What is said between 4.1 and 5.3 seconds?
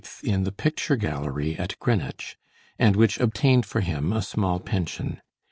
a small pension.